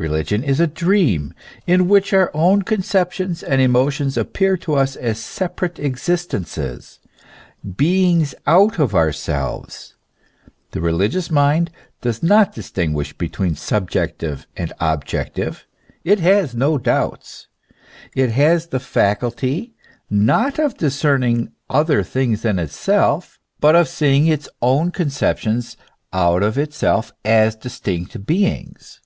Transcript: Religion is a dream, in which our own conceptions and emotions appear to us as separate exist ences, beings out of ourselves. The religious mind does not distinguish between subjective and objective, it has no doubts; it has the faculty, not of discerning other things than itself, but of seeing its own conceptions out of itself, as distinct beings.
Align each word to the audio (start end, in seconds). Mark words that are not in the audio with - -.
Religion 0.00 0.44
is 0.44 0.60
a 0.60 0.66
dream, 0.68 1.34
in 1.66 1.88
which 1.88 2.12
our 2.12 2.30
own 2.32 2.62
conceptions 2.62 3.42
and 3.42 3.60
emotions 3.60 4.16
appear 4.16 4.56
to 4.56 4.74
us 4.74 4.94
as 4.94 5.18
separate 5.18 5.76
exist 5.80 6.30
ences, 6.30 7.00
beings 7.76 8.32
out 8.46 8.78
of 8.78 8.94
ourselves. 8.94 9.96
The 10.70 10.80
religious 10.80 11.32
mind 11.32 11.72
does 12.00 12.22
not 12.22 12.54
distinguish 12.54 13.12
between 13.12 13.56
subjective 13.56 14.46
and 14.56 14.72
objective, 14.78 15.66
it 16.04 16.20
has 16.20 16.54
no 16.54 16.78
doubts; 16.78 17.48
it 18.14 18.30
has 18.30 18.68
the 18.68 18.78
faculty, 18.78 19.74
not 20.08 20.60
of 20.60 20.76
discerning 20.78 21.50
other 21.68 22.04
things 22.04 22.42
than 22.42 22.60
itself, 22.60 23.40
but 23.58 23.74
of 23.74 23.88
seeing 23.88 24.28
its 24.28 24.48
own 24.62 24.92
conceptions 24.92 25.76
out 26.12 26.44
of 26.44 26.56
itself, 26.56 27.12
as 27.24 27.56
distinct 27.56 28.24
beings. 28.24 29.00